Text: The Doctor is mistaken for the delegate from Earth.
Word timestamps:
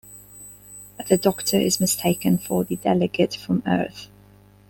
The 1.09 1.19
Doctor 1.19 1.57
is 1.57 1.79
mistaken 1.79 2.39
for 2.39 2.63
the 2.63 2.75
delegate 2.77 3.35
from 3.35 3.61
Earth. 3.67 4.07